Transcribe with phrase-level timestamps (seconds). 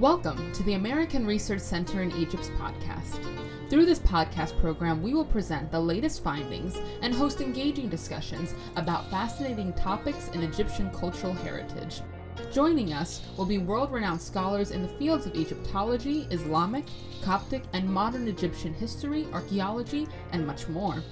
[0.00, 3.18] Welcome to the American Research Center in Egypt's podcast.
[3.70, 9.08] Through this podcast program, we will present the latest findings and host engaging discussions about
[9.10, 12.02] fascinating topics in Egyptian cultural heritage.
[12.52, 16.84] Joining us will be world renowned scholars in the fields of Egyptology, Islamic,
[17.22, 21.02] Coptic, and modern Egyptian history, archaeology, and much more.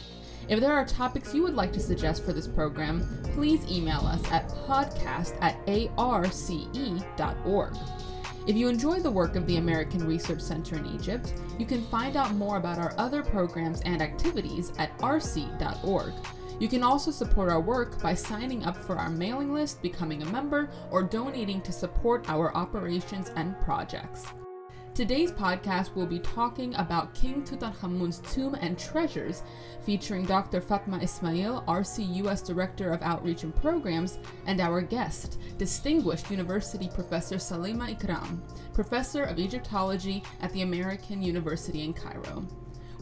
[0.51, 4.23] If there are topics you would like to suggest for this program, please email us
[4.31, 5.57] at podcast at
[5.97, 7.75] arce.org.
[8.47, 12.15] If you enjoy the work of the American Research Center in Egypt, you can find
[12.15, 16.13] out more about our other programs and activities at arce.org.
[16.61, 20.27] You can also support our work by signing up for our mailing list, becoming a
[20.27, 24.27] member, or donating to support our operations and projects.
[24.95, 29.43] Today's podcast will be talking about King Tutankhamun's tomb and treasures,
[29.85, 30.61] featuring Dr.
[30.61, 32.41] Fatma Ismail, ARCE U.S.
[32.41, 38.39] Director of Outreach and Programs, and our guest, distinguished University Professor Salima Ikram,
[38.73, 42.47] Professor of Egyptology at the American University in Cairo.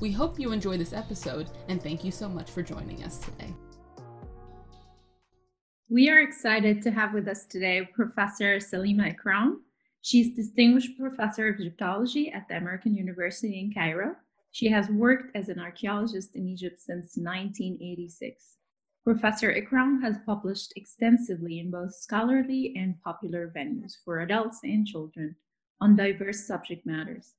[0.01, 3.53] We hope you enjoy this episode, and thank you so much for joining us today.
[5.91, 9.57] We are excited to have with us today Professor Salima Ikram.
[10.05, 14.17] She's Distinguished Professor of Egyptology at the American University in Cairo.
[14.51, 18.57] She has worked as an archaeologist in Egypt since 1986.
[19.05, 25.37] Professor Ikram has published extensively in both scholarly and popular venues for adults and children
[25.81, 27.35] on diverse subject matters,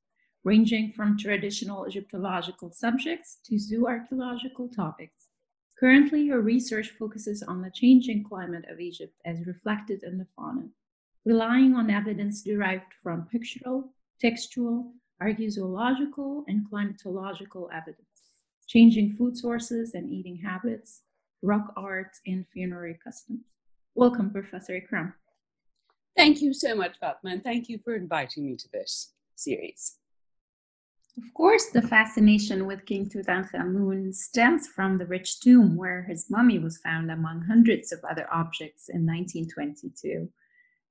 [0.45, 5.28] ranging from traditional Egyptological subjects to zooarchaeological topics.
[5.78, 10.69] Currently, her research focuses on the changing climate of Egypt as reflected in the fauna
[11.25, 18.07] relying on evidence derived from pictorial, textual, archaeozoological, and climatological evidence,
[18.67, 21.01] changing food sources and eating habits,
[21.41, 23.41] rock art, and funerary customs.
[23.95, 25.13] Welcome, Professor Ikram.
[26.17, 29.95] Thank you so much, Fatma, and thank you for inviting me to this series.
[31.17, 36.57] Of course, the fascination with King Tutankhamun stems from the rich tomb where his mummy
[36.57, 40.28] was found among hundreds of other objects in 1922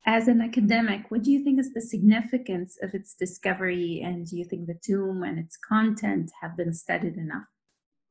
[0.05, 4.03] as an academic, what do you think is the significance of its discovery?
[4.05, 7.45] And do you think the tomb and its content have been studied enough?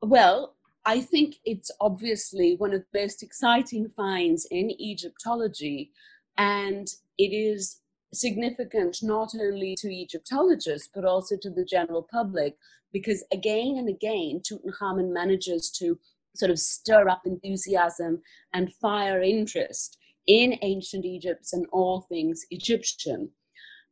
[0.01, 5.91] Well, I think it's obviously one of the most exciting finds in Egyptology,
[6.37, 6.87] and
[7.17, 7.81] it is
[8.13, 12.57] significant not only to Egyptologists but also to the general public
[12.91, 15.97] because again and again Tutankhamun manages to
[16.35, 18.21] sort of stir up enthusiasm
[18.53, 23.29] and fire interest in ancient Egypt and all things Egyptian.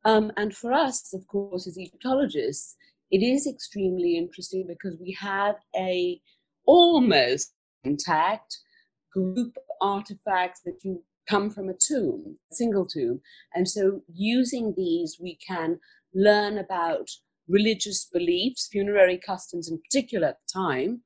[0.06, 2.76] Um, and for us, of course, as Egyptologists,
[3.12, 6.22] it is extremely interesting because we have a
[6.66, 7.54] almost
[7.84, 8.60] intact
[9.14, 13.22] group of artifacts that you come from a tomb, a single tomb.
[13.54, 15.80] And so using these, we can
[16.14, 17.10] learn about
[17.48, 21.02] religious beliefs, funerary customs in particular at the time,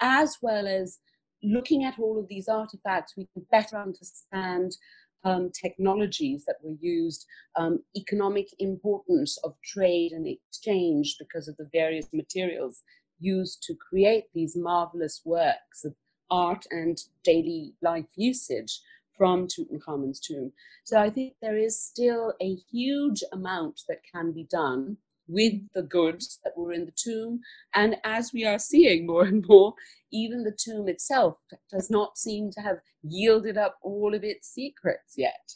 [0.00, 0.98] as well as
[1.46, 4.76] looking at all of these artifacts, we can better understand
[5.24, 7.26] um, technologies that were used,
[7.56, 12.82] um, economic importance of trade and exchange because of the various materials
[13.18, 15.94] used to create these marvelous works of
[16.30, 18.80] art and daily life usage
[19.16, 20.52] from Tutankhamun's tomb.
[20.84, 25.82] So I think there is still a huge amount that can be done with the
[25.82, 27.40] goods that were in the tomb.
[27.74, 29.74] And as we are seeing more and more,
[30.12, 31.36] even the tomb itself
[31.70, 35.52] does not seem to have yielded up all of its secrets yet.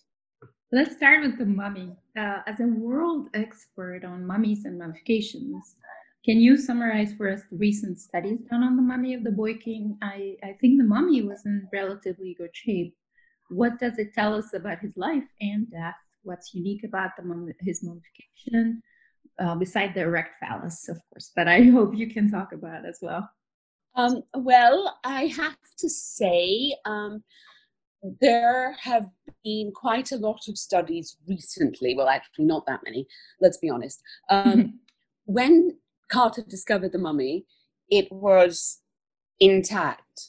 [0.72, 1.96] Let's start with the mummy.
[2.16, 5.74] Uh, as a world expert on mummies and mummifications,
[6.24, 9.54] can you summarize for us the recent studies done on the mummy of the boy
[9.54, 9.96] king?
[10.02, 12.94] I, I think the mummy was in relatively good shape.
[13.48, 15.96] What does it tell us about his life and death?
[16.22, 18.82] What's unique about the mum- his mummification?
[19.40, 21.32] Uh, beside the erect phallus, of course.
[21.34, 23.28] But I hope you can talk about it as well.
[23.96, 27.24] Um, well, I have to say, um,
[28.20, 29.08] there have
[29.44, 31.94] been quite a lot of studies recently.
[31.94, 33.06] Well, actually, not that many,
[33.40, 34.00] let's be honest.
[34.28, 34.80] Um,
[35.24, 35.78] when
[36.10, 37.46] Carter discovered the mummy,
[37.90, 38.80] it was
[39.40, 40.28] intact,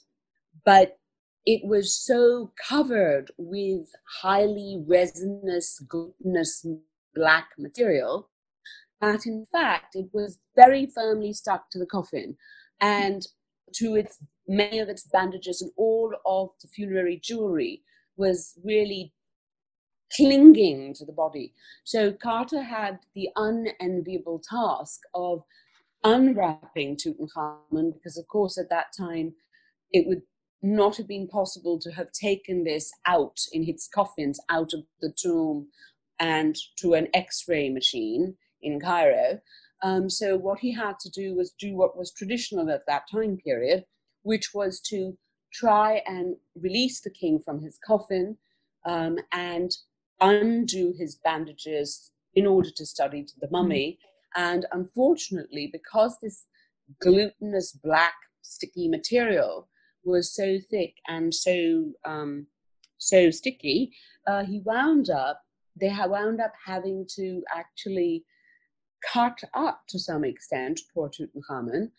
[0.66, 0.98] but
[1.46, 3.88] it was so covered with
[4.22, 6.66] highly resinous, glutinous
[7.14, 8.31] black material
[9.02, 12.38] that in fact it was very firmly stuck to the coffin
[12.80, 13.28] and
[13.74, 17.82] to its many of its bandages and all of the funerary jewelry
[18.18, 19.14] was really
[20.16, 21.54] clinging to the body.
[21.84, 25.44] So Carter had the unenviable task of
[26.04, 29.34] unwrapping Tutankhamun because, of course, at that time
[29.92, 30.22] it would
[30.62, 35.12] not have been possible to have taken this out in its coffins out of the
[35.12, 35.68] tomb
[36.20, 39.40] and to an X-ray machine in Cairo.
[39.84, 43.38] Um, so what he had to do was do what was traditional at that time
[43.38, 43.86] period,
[44.24, 45.18] which was to
[45.54, 48.38] try and release the king from his coffin
[48.86, 49.72] um, and
[50.22, 53.54] undo his bandages in order to study the hmm.
[53.54, 53.98] mummy.
[54.00, 54.08] Mm.
[54.34, 56.46] And unfortunately, because this
[57.02, 59.68] glutinous black sticky material
[60.04, 62.48] was so thick and so um,
[62.98, 63.92] so sticky,
[64.28, 65.42] uh, he wound up.
[65.80, 68.24] They wound up having to actually
[69.02, 71.92] cut up to some extent poor Tutankhamun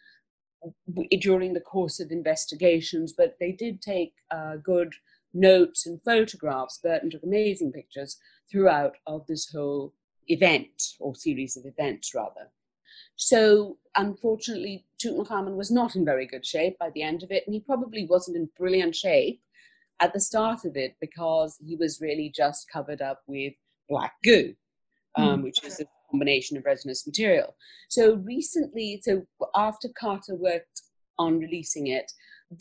[1.21, 4.95] during the course of investigations, but they did take uh, good
[5.35, 6.79] notes and photographs.
[6.83, 8.19] Burton took amazing pictures
[8.51, 9.93] throughout of this whole
[10.29, 12.51] event or series of events, rather.
[13.17, 17.55] So, unfortunately, Tutankhamun was not in very good shape by the end of it, and
[17.55, 19.41] he probably wasn't in brilliant shape
[20.01, 23.55] at the start of it because he was really just covered up with
[23.89, 24.55] black goo,
[25.17, 25.43] um, mm.
[25.45, 27.55] which is a combination of resinous material.
[27.89, 29.23] So recently, so
[29.55, 30.83] after Carter worked
[31.19, 32.11] on releasing it,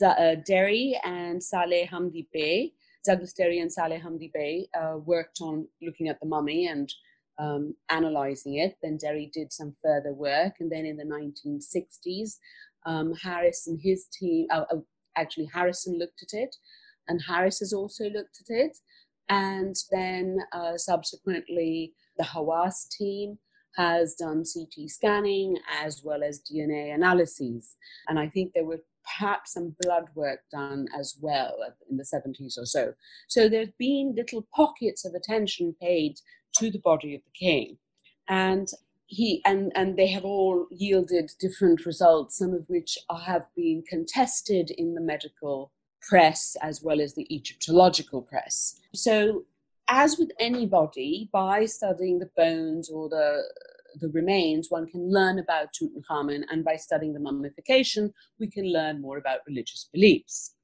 [0.03, 2.74] uh, Derry and Saleh Hamdi Bey,
[3.06, 6.92] Douglas Derry and Saleh Hamdi Bey uh, worked on looking at the mummy and
[7.39, 8.75] um, analyzing it.
[8.81, 12.38] Then Derry did some further work, and then in the 1960s,
[12.86, 14.77] um, Harris and his team, uh, uh,
[15.18, 16.56] actually Harrison looked at it,
[17.07, 18.77] and Harris has also looked at it,
[19.30, 23.37] and then uh, subsequently the Hawass team
[23.75, 27.77] has done CT scanning as well as DNA analyses.
[28.07, 31.55] And I think there were perhaps some blood work done as well
[31.89, 32.93] in the 70s or so.
[33.27, 36.19] So there's been little pockets of attention paid
[36.57, 37.77] to the body of the king.
[38.27, 38.67] And
[39.07, 44.71] he and, and they have all yielded different results, some of which have been contested
[44.71, 45.71] in the medical
[46.01, 48.79] press as well as the Egyptological press.
[48.93, 49.43] So
[49.91, 53.43] as with anybody, by studying the bones or the
[53.99, 59.01] the remains, one can learn about Tutankhamun, and by studying the mummification, we can learn
[59.01, 60.55] more about religious beliefs.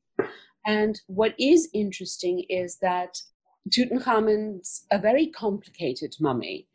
[0.65, 3.21] And what is interesting is that
[3.69, 6.67] Tutankhamun's a very complicated mummy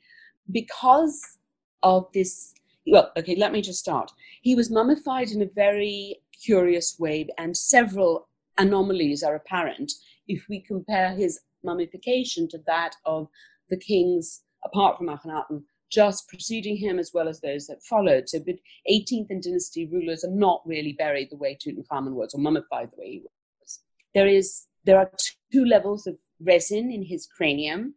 [0.51, 1.39] because
[1.83, 2.53] of this.
[2.87, 4.13] Well, okay, let me just start.
[4.43, 8.29] He was mummified in a very curious way, and several
[8.59, 9.93] anomalies are apparent
[10.29, 13.29] if we compare his mummification to that of
[13.71, 18.29] the kings, apart from Akhenaten, just preceding him as well as those that followed.
[18.29, 18.57] So, but
[18.91, 23.01] 18th and dynasty rulers are not really buried the way Tutankhamun was, or mummified the
[23.01, 23.81] way he was.
[24.15, 25.11] There is there are
[25.53, 27.95] two levels of resin in his cranium.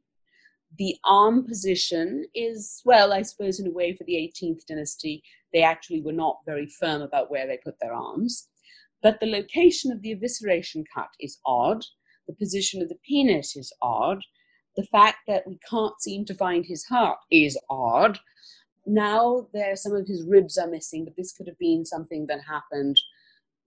[0.77, 5.23] The arm position is, well, I suppose, in a way, for the 18th dynasty,
[5.53, 8.49] they actually were not very firm about where they put their arms.
[9.01, 11.83] But the location of the evisceration cut is odd.
[12.27, 14.21] The position of the penis is odd.
[14.75, 18.19] The fact that we can't seem to find his heart is odd.
[18.85, 22.41] Now there some of his ribs are missing, but this could have been something that
[22.47, 22.99] happened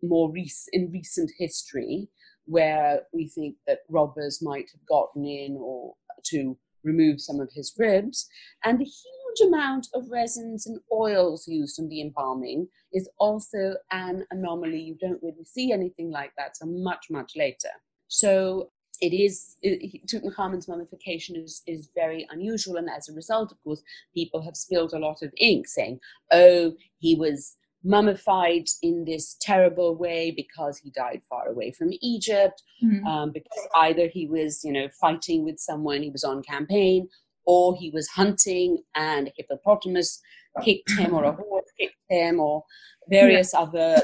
[0.03, 2.09] more rec- in recent history,
[2.45, 5.95] where we think that robbers might have gotten in or
[6.27, 8.29] to remove some of his ribs.
[8.65, 14.25] And the huge amount of resins and oils used in the embalming is also an
[14.31, 14.81] anomaly.
[14.81, 17.71] You don't really see anything like that, so much, much later.
[18.09, 23.63] So it is it, Tutankhamun's mummification is is very unusual, and as a result, of
[23.63, 23.83] course,
[24.15, 26.01] people have spilled a lot of ink saying,
[26.33, 32.63] "Oh, he was mummified in this terrible way because he died far away from Egypt,
[32.85, 33.07] mm-hmm.
[33.07, 37.09] um, because either he was, you know, fighting with someone, he was on campaign,
[37.47, 40.21] or he was hunting and a hippopotamus
[40.65, 42.65] kicked him, or a horse kicked him, or
[43.09, 43.61] various yeah.
[43.61, 44.03] other,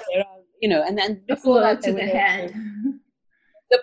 [0.61, 2.55] you know, and then before that, to the head.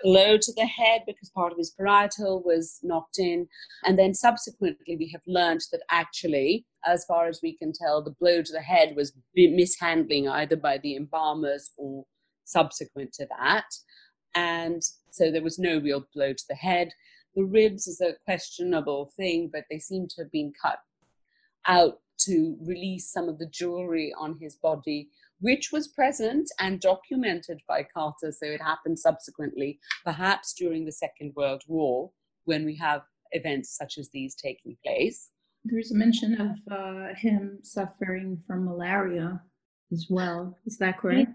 [0.02, 3.48] Blow to the head because part of his parietal was knocked in.
[3.84, 8.14] And then subsequently, we have learned that actually, as far as we can tell, the
[8.18, 12.04] blow to the head was mishandling either by the embalmers or
[12.44, 13.66] subsequent to that.
[14.34, 16.92] And so there was no real blow to the head.
[17.34, 20.78] The ribs is a questionable thing, but they seem to have been cut
[21.66, 25.08] out to release some of the jewelry on his body
[25.42, 28.32] which was present and documented by Carter.
[28.32, 32.12] So it happened subsequently, perhaps during the Second World War,
[32.44, 35.30] when we have events such as these taking place.
[35.64, 39.42] There's a mention of uh, him suffering from malaria
[39.92, 40.58] as well.
[40.64, 41.32] Is that correct?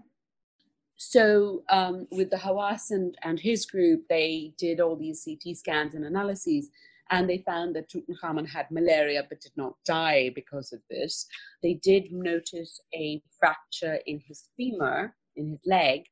[0.96, 5.94] So, um, with the Hawass and, and his group, they did all these CT scans
[5.94, 6.70] and analyses
[7.10, 11.26] and they found that Tutankhamun had malaria but did not die because of this.
[11.62, 16.04] They did notice a fracture in his femur, in his leg,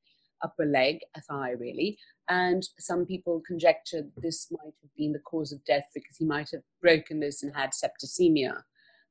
[0.43, 1.99] upper leg, a thigh really.
[2.29, 6.51] And some people conjectured this might have been the cause of death because he might
[6.53, 8.63] have broken this and had septicemia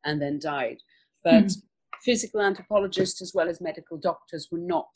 [0.04, 0.77] and then died.
[1.24, 1.62] But mm.
[2.04, 4.89] physical anthropologists as well as medical doctors were not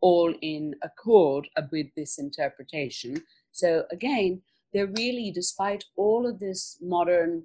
[0.00, 3.22] all in accord with this interpretation.
[3.50, 7.44] So again, they're really, despite all of this modern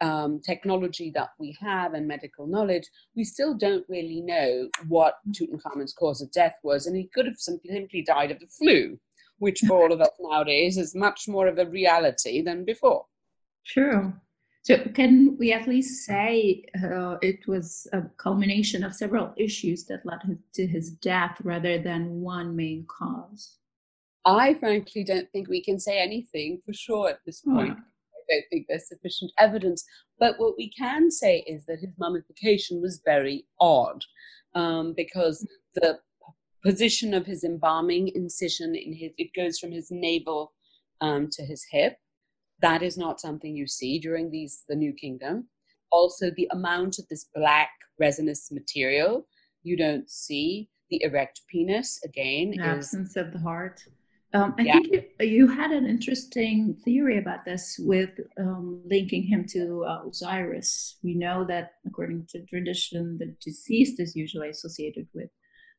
[0.00, 2.84] um, technology that we have and medical knowledge,
[3.16, 6.86] we still don't really know what Tutankhamun's cause of death was.
[6.86, 8.98] And he could have simply died of the flu,
[9.38, 13.06] which for all of us nowadays is much more of a reality than before.
[13.66, 14.12] True.
[14.62, 20.06] So, can we at least say uh, it was a culmination of several issues that
[20.06, 20.20] led
[20.54, 23.56] to his death rather than one main cause?
[24.24, 27.76] I frankly don't think we can say anything for sure at this point.
[27.76, 29.84] I don't think there's sufficient evidence.
[30.18, 34.02] But what we can say is that his mummification was very odd
[34.54, 35.98] um, because the
[36.64, 40.52] position of his embalming incision in his it goes from his navel
[41.00, 41.98] um, to his hip.
[42.62, 45.48] That is not something you see during these the New Kingdom.
[45.92, 49.26] Also, the amount of this black resinous material
[49.62, 50.70] you don't see.
[50.90, 53.82] The erect penis again the absence of the heart
[54.34, 54.72] um, I yeah.
[54.72, 60.08] think you, you, had an interesting theory about this with um, linking him to uh,
[60.08, 60.96] Osiris.
[61.04, 65.30] We know that, according to tradition, the deceased is usually associated with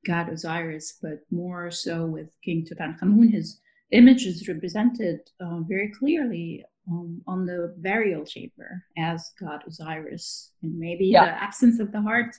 [0.07, 3.29] god Osiris, but more so with King Tutankhamun.
[3.31, 3.59] His
[3.91, 10.51] image is represented uh, very clearly um, on the burial chamber as god Osiris.
[10.63, 11.25] And maybe yeah.
[11.25, 12.33] the absence of the heart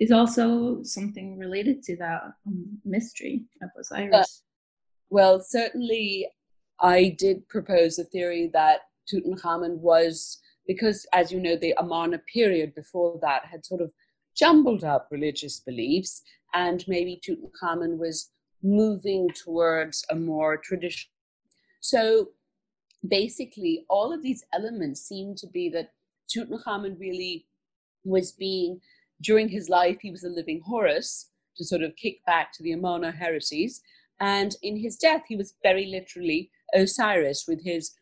[0.00, 4.42] is also something related to that um, mystery of Osiris.
[4.42, 4.49] Uh,
[5.10, 6.28] well, certainly,
[6.80, 8.80] I did propose a theory that
[9.12, 13.92] Tutankhamun was, because as you know, the Amarna period before that had sort of
[14.36, 16.22] jumbled up religious beliefs,
[16.54, 18.30] and maybe Tutankhamun was
[18.62, 21.12] moving towards a more traditional.
[21.80, 22.28] So
[23.06, 25.92] basically, all of these elements seem to be that
[26.34, 27.46] Tutankhamun really
[28.04, 28.80] was being,
[29.20, 32.72] during his life, he was a living Horus to sort of kick back to the
[32.72, 33.82] Amarna heresies.
[34.20, 37.92] And in his death, he was very literally Osiris with his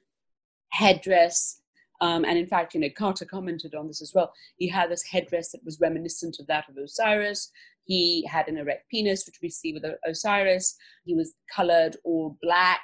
[0.71, 1.61] headdress.
[2.01, 4.33] Um, and in fact, you know, Carter commented on this as well.
[4.57, 7.51] He had this headdress that was reminiscent of that of Osiris.
[7.85, 10.77] He had an erect penis, which we see with Osiris.
[11.05, 12.83] He was colored all black,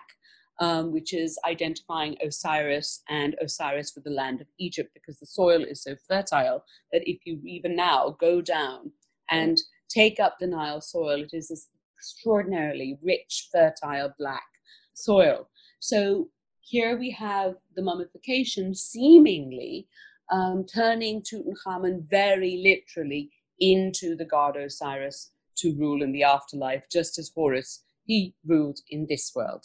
[0.61, 5.63] um, which is identifying Osiris and Osiris with the land of Egypt, because the soil
[5.63, 8.93] is so fertile that if you even now go down
[9.31, 11.69] and take up the Nile soil, it is this
[12.05, 14.45] extraordinarily rich, fertile black
[14.93, 15.49] soil.
[15.81, 16.29] So
[16.61, 19.89] here we have the mummification seemingly
[20.31, 27.19] um, turning Tutankhamun very literally into the god Osiris to rule in the afterlife, just
[27.19, 29.65] as Horus, he ruled in this world.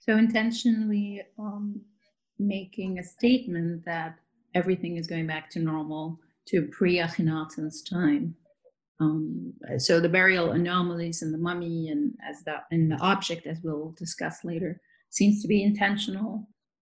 [0.00, 1.80] So intentionally um,
[2.38, 4.18] making a statement that
[4.54, 8.34] everything is going back to normal to pre-Akhenaten's time.
[9.00, 13.58] Um, so the burial anomalies in the mummy and as the in the object, as
[13.62, 16.46] we'll discuss later, seems to be intentional.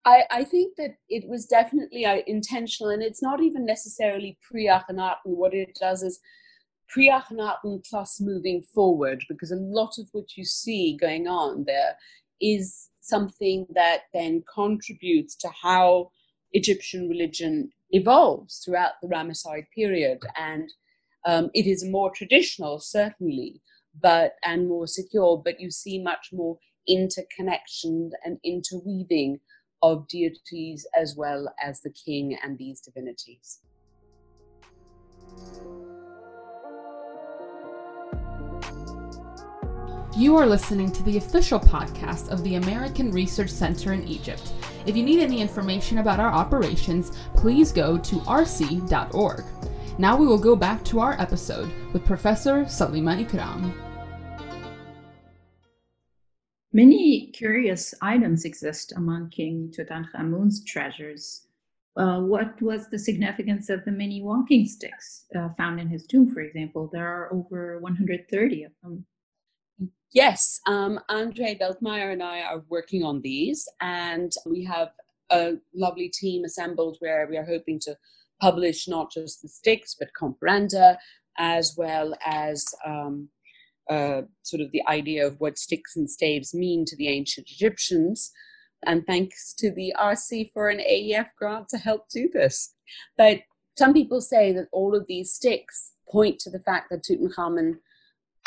[0.06, 5.16] I, I think that it was definitely uh, intentional, and it's not even necessarily pre-Akhenaten.
[5.24, 6.18] What it does is
[6.88, 11.96] pre-Akhenaten plus moving forward, because a lot of what you see going on there
[12.40, 16.10] is something that then contributes to how
[16.52, 20.72] Egyptian religion evolves throughout the Ramesside period and
[21.26, 23.60] um, it is more traditional, certainly,
[24.00, 25.40] but and more secure.
[25.42, 26.58] But you see much more
[26.88, 29.40] interconnection and interweaving
[29.82, 33.60] of deities as well as the king and these divinities.
[40.16, 44.52] You are listening to the official podcast of the American Research Center in Egypt.
[44.84, 49.44] If you need any information about our operations, please go to arce.org.
[50.00, 53.70] Now we will go back to our episode with Professor Salima Ikram.
[56.72, 61.48] Many curious items exist among King Tutankhamun's treasures.
[61.98, 66.32] Uh, what was the significance of the many walking sticks uh, found in his tomb,
[66.32, 66.88] for example?
[66.90, 69.04] There are over 130 of them.
[70.12, 74.92] Yes, um, Andre Veldmeijer and I are working on these, and we have
[75.28, 77.94] a lovely team assembled where we are hoping to
[78.40, 80.96] publish not just the sticks, but comparanda,
[81.38, 83.28] as well as um,
[83.88, 88.30] uh, sort of the idea of what sticks and staves mean to the ancient Egyptians.
[88.86, 92.74] And thanks to the ARCE for an AEF grant to help do this.
[93.18, 93.40] But
[93.76, 97.78] some people say that all of these sticks point to the fact that Tutankhamun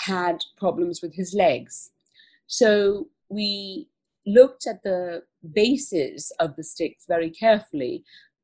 [0.02, 1.92] had problems with his legs.
[2.48, 3.88] So we
[4.26, 5.24] looked at the
[5.54, 8.04] bases of the sticks very carefully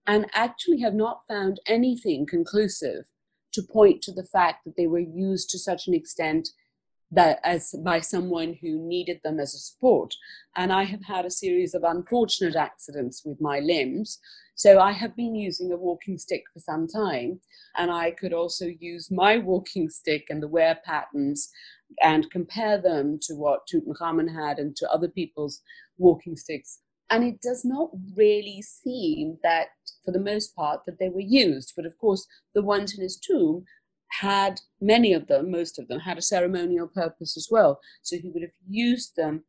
[0.09, 3.05] and actually have not found anything conclusive
[3.53, 4.97] to point to the fact that they were
[5.27, 6.49] used to such an extent
[7.11, 10.15] that as by someone who needed them as a support.
[10.55, 14.19] And i have had a series of unfortunate accidents with my limbs.
[14.55, 17.39] So i have been using a walking stick for some time
[17.77, 21.49] and i could also use my walking stick and the wear patterns
[22.01, 25.61] and compare them to what tutankhamun had and to other people's
[25.97, 29.67] walking sticks and it does not really seem that
[30.05, 33.17] for the most part that they were used but of course the ones in his
[33.17, 33.65] tomb
[34.09, 37.79] had many of them, most of them, had a ceremonial purpose as well.
[38.01, 39.43] So he would have used them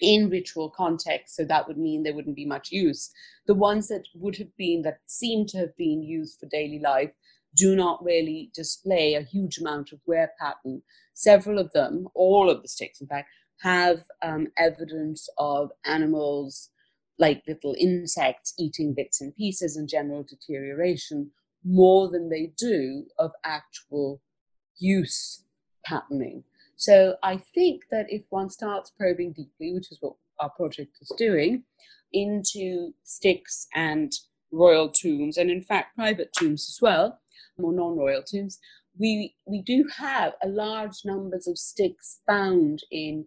[0.00, 1.34] in ritual context.
[1.34, 3.10] So that would mean there wouldn't be much use.
[3.46, 7.10] The ones that would have been, that seem to have been used for daily life,
[7.54, 10.82] do not really display a huge amount of wear pattern.
[11.14, 13.30] Several of them, all of the sticks, in fact,
[13.62, 16.68] have um, evidence of animals
[17.18, 21.30] like little insects eating bits and pieces and general deterioration
[21.64, 24.20] more than they do of actual
[24.78, 25.44] use
[25.84, 26.44] patterning.
[26.76, 31.10] So I think that if one starts probing deeply, which is what our project is
[31.16, 31.64] doing,
[32.12, 34.12] into sticks and
[34.52, 37.18] royal tombs, and in fact private tombs as well,
[37.58, 38.58] more non-royal tombs,
[38.98, 43.26] we we do have a large numbers of sticks found in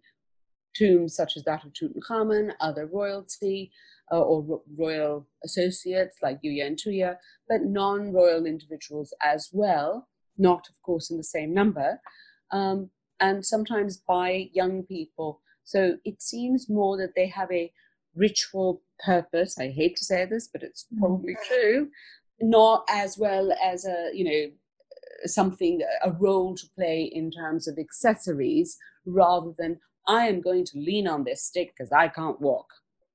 [0.80, 3.72] tombs such as that of Tutankhamun, other royalty,
[4.12, 7.18] uh, or royal associates like Yuya and Tuya,
[7.48, 10.08] but non royal individuals as well,
[10.38, 12.00] not, of course, in the same number,
[12.52, 15.42] um, and sometimes by young people.
[15.64, 17.72] So it seems more that they have a
[18.16, 19.60] ritual purpose.
[19.60, 21.00] I hate to say this, but it's mm.
[21.00, 21.90] probably true.
[22.42, 24.52] Not as well as a, you know,
[25.26, 30.80] something, a role to play in terms of accessories, rather than I am going to
[30.80, 32.68] lean on this stick because I can't walk.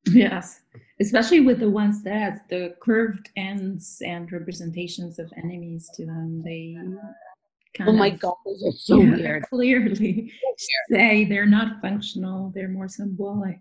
[0.06, 0.60] Yes,
[1.00, 6.76] especially with the ones that the curved ends and representations of enemies to them, they
[7.80, 9.42] oh my of, god, those are so yeah, weird.
[9.44, 10.32] Clearly,
[10.90, 13.58] say they're not functional; they're more symbolic.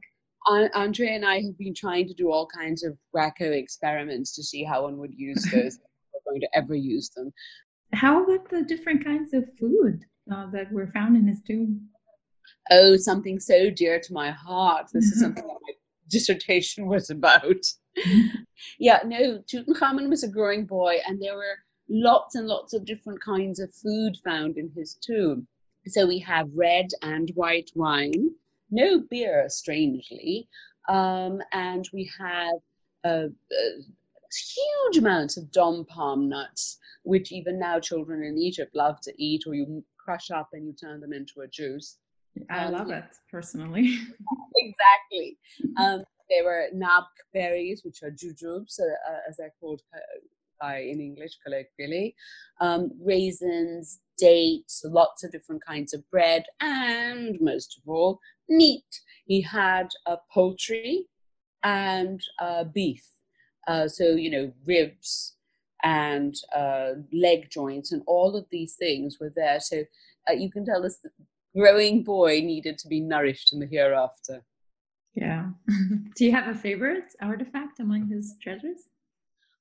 [0.76, 4.64] Andre and I have been trying to do all kinds of wacko experiments to see
[4.64, 5.80] how one would use those.
[6.14, 7.32] we're going to ever use them.
[7.94, 11.88] How about the different kinds of food uh, that were found in his tomb?
[12.72, 14.88] Oh, something so dear to my heart.
[14.94, 15.74] This is something that my
[16.10, 17.66] dissertation was about.
[18.80, 21.58] yeah, no, Tutankhamun was a growing boy, and there were
[21.90, 25.48] lots and lots of different kinds of food found in his tomb.
[25.88, 28.30] So we have red and white wine,
[28.72, 30.48] no beer, strangely,
[30.88, 32.56] um, and we have
[33.04, 33.82] uh, uh,
[34.32, 39.44] huge amounts of dom palm nuts, which even now children in Egypt love to eat,
[39.46, 41.98] or you crush up and you turn them into a juice.
[42.50, 44.00] I um, love it personally.
[44.56, 45.38] exactly.
[45.78, 49.82] Um, there were nabq berries, which are jujubes, uh, as they're called
[50.64, 52.16] uh, in English colloquially,
[52.62, 58.20] um, raisins, dates, lots of different kinds of bread, and most of all,
[58.50, 59.02] meat.
[59.26, 61.06] He had a poultry
[61.64, 63.06] and uh, beef.
[63.68, 65.36] Uh, so, you know, ribs
[65.84, 69.60] and uh, leg joints and all of these things were there.
[69.60, 69.84] So
[70.30, 71.12] uh, you can tell us that
[71.56, 74.44] growing boy needed to be nourished in the hereafter.
[75.16, 75.50] Yeah.
[76.16, 78.90] Do you have a favorite artifact among his treasures?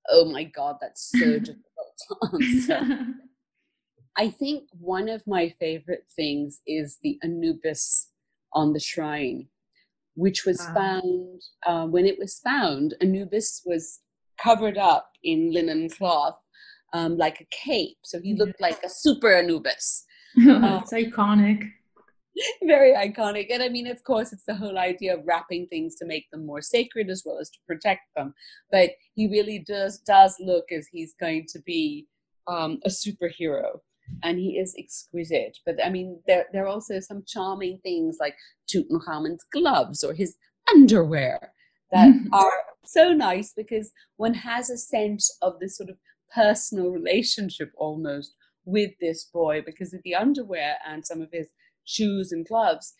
[0.08, 1.62] Oh my God, that's so difficult
[2.08, 3.06] to answer.
[4.16, 8.10] I think one of my favorite things is the Anubis
[8.52, 9.48] on the shrine,
[10.14, 10.74] which was ah.
[10.74, 14.00] found, uh, when it was found, Anubis was
[14.42, 16.36] covered up in linen cloth
[16.92, 17.96] um, like a cape.
[18.02, 20.04] So he looked like a super Anubis.
[20.36, 21.70] It's iconic.
[22.66, 23.48] very iconic.
[23.50, 26.46] And I mean, of course, it's the whole idea of wrapping things to make them
[26.46, 28.34] more sacred as well as to protect them.
[28.70, 32.06] But he really does does look as he's going to be
[32.46, 33.80] um, a superhero.
[34.22, 35.58] And he is exquisite.
[35.64, 38.34] But I mean, there, there are also some charming things like
[38.68, 40.36] Tutankhamun's gloves or his
[40.70, 41.52] underwear
[41.92, 42.52] that are
[42.84, 45.96] so nice because one has a sense of this sort of
[46.34, 51.48] personal relationship almost with this boy because of the underwear and some of his
[51.84, 52.94] shoes and gloves,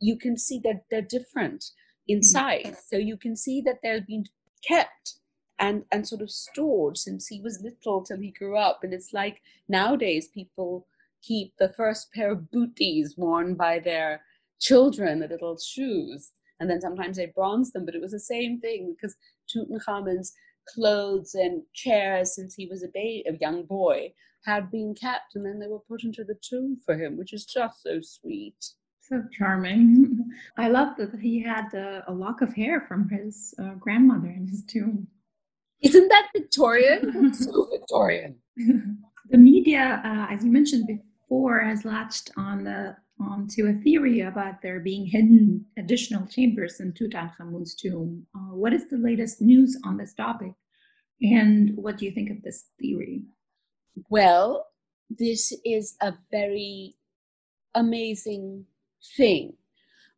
[0.00, 1.72] you can see that they're different
[2.06, 2.64] inside.
[2.64, 2.74] Mm-hmm.
[2.88, 4.26] So you can see that they're being
[4.66, 5.14] kept
[5.58, 8.80] and and sort of stored since he was little till he grew up.
[8.82, 10.86] And it's like nowadays people
[11.22, 14.22] keep the first pair of booties worn by their
[14.60, 17.84] children, the little shoes, and then sometimes they bronze them.
[17.84, 19.16] But it was the same thing because
[19.52, 20.32] Tutankhamun's
[20.74, 24.12] clothes and chairs since he was a baby, a young boy,
[24.44, 27.44] had been kept and then they were put into the tomb for him, which is
[27.44, 28.56] just so sweet.
[29.00, 30.24] So charming.
[30.58, 34.46] I love that he had uh, a lock of hair from his uh, grandmother in
[34.46, 35.08] his tomb.
[35.80, 37.32] Isn't that Victorian?
[37.34, 38.36] so Victorian.
[38.56, 44.62] the media, uh, as you mentioned before, has latched on the onto a theory about
[44.62, 48.24] there being hidden additional chambers in Tutankhamun's tomb.
[48.34, 50.52] Uh, what is the latest news on this topic,
[51.20, 53.22] and what do you think of this theory?
[54.08, 54.66] Well,
[55.10, 56.96] this is a very
[57.74, 58.66] amazing
[59.16, 59.54] thing.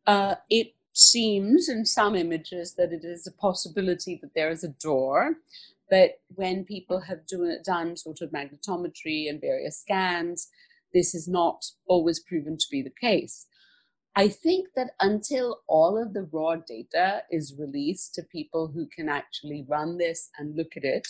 [0.06, 4.68] Uh, it seems in some images that it is a possibility that there is a
[4.68, 5.37] door,
[5.88, 10.48] but when people have do, done sort of magnetometry and various scans,
[10.92, 13.46] this is not always proven to be the case.
[14.16, 19.09] I think that until all of the raw data is released to people who can
[19.09, 21.06] actually run this and look at it,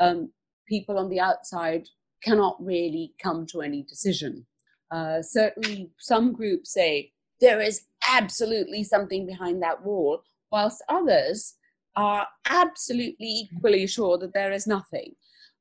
[0.00, 0.32] um,
[0.66, 1.88] people on the outside
[2.22, 4.46] cannot really come to any decision.
[4.90, 11.54] Uh, certainly, some groups say there is absolutely something behind that wall, whilst others
[11.96, 15.14] are absolutely equally sure that there is nothing.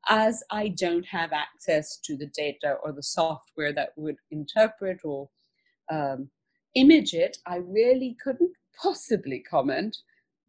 [0.08, 5.30] As I don't have access to the data or the software that would interpret or
[5.91, 6.30] um,
[6.76, 9.98] image it, I really couldn't possibly comment,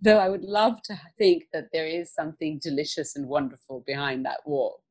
[0.01, 4.41] though I would love to think that there is something delicious and wonderful behind that
[4.47, 4.83] wall.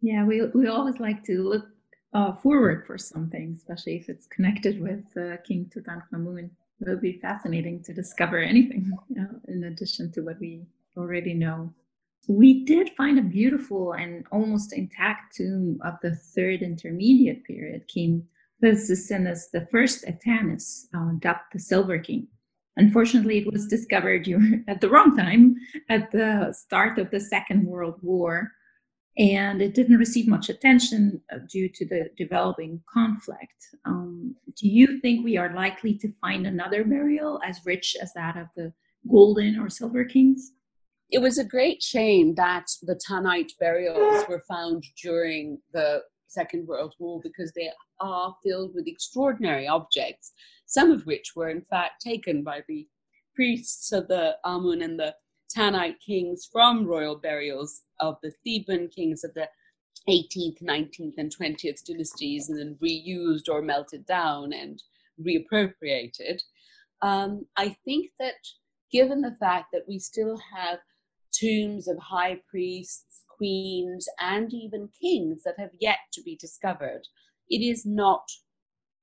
[0.00, 1.66] Yeah, we, we always like to look
[2.12, 6.50] uh, forward for something, especially if it's connected with uh, King Tutankhamun.
[6.80, 11.34] It would be fascinating to discover anything you know, in addition to what we already
[11.34, 11.72] know.
[12.28, 18.26] We did find a beautiful and almost intact tomb of the third intermediate period, King
[18.62, 22.26] Psusennes the first Atanus, uh, dubbed the Silver King.
[22.76, 24.28] Unfortunately, it was discovered
[24.68, 25.56] at the wrong time,
[25.88, 28.52] at the start of the Second World War,
[29.18, 33.68] and it didn't receive much attention uh, due to the developing conflict.
[33.86, 38.36] Um, do you think we are likely to find another burial as rich as that
[38.36, 38.72] of the
[39.10, 40.52] golden or silver kings?
[41.10, 46.94] It was a great shame that the Tanite burials were found during the Second World
[46.98, 50.32] War because they are filled with extraordinary objects,
[50.66, 52.86] some of which were in fact taken by the
[53.34, 55.14] priests of the Amun and the
[55.54, 59.48] Tanite kings from royal burials of the Theban kings of the
[60.08, 64.82] 18th, 19th, and 20th dynasties, and then reused or melted down and
[65.20, 66.40] reappropriated.
[67.02, 68.34] Um, I think that
[68.92, 70.78] given the fact that we still have
[71.32, 77.02] tombs of high priests, queens, and even kings that have yet to be discovered,
[77.50, 78.28] it is not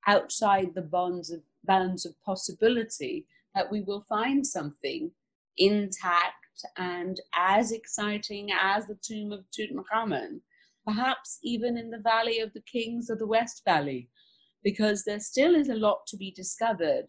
[0.07, 3.25] outside the bounds of, bounds of possibility
[3.55, 5.11] that we will find something
[5.57, 6.35] intact
[6.77, 10.41] and as exciting as the tomb of Tutankhamun,
[10.85, 14.09] perhaps even in the Valley of the Kings of the West Valley,
[14.63, 17.07] because there still is a lot to be discovered.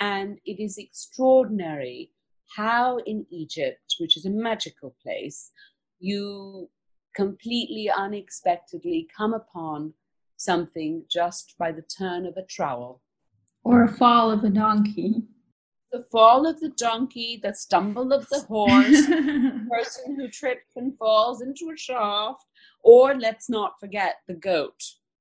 [0.00, 2.10] And it is extraordinary
[2.56, 5.50] how in Egypt, which is a magical place,
[5.98, 6.68] you
[7.14, 9.94] completely unexpectedly come upon
[10.36, 13.00] something just by the turn of a trowel.
[13.62, 15.22] Or a fall of a donkey
[15.94, 20.98] the fall of the donkey, the stumble of the horse, the person who trips and
[20.98, 22.44] falls into a shaft,
[22.82, 24.74] or let's not forget the goat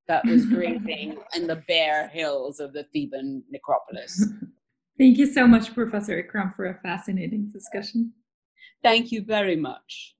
[0.07, 4.25] that was grazing in the bare hills of the Theban necropolis.
[4.97, 8.11] Thank you so much, Professor Ikram, for a fascinating discussion.
[8.81, 10.15] Thank you very much.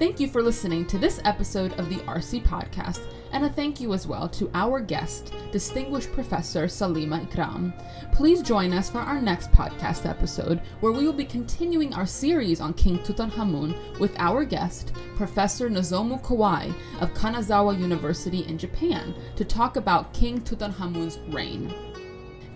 [0.00, 3.92] Thank you for listening to this episode of the ARCE Podcast, and a thank you
[3.94, 7.72] as well to our guest, Distinguished Professor Salima Ikram.
[8.12, 12.60] Please join us for our next podcast episode, where we will be continuing our series
[12.60, 19.44] on King Tutankhamun with our guest, Professor Nozomu Kawai of Kanazawa University in Japan, to
[19.44, 21.72] talk about King Tutankhamun's reign.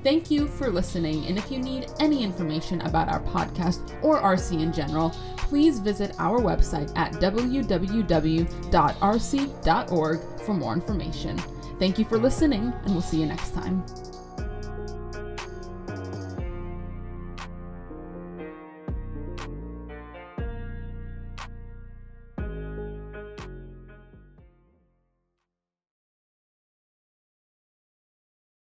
[0.07, 4.61] Thank you for listening, and if you need any information about our podcast or ARCE
[4.61, 7.61] in general, please visit our website at www.arce.org
[10.43, 11.37] for more information.
[11.81, 13.85] Thank you for listening, and we'll see you next time.